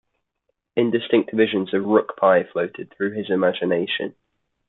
[0.75, 4.15] Indistinct visions of rook-pie floated through his imagination.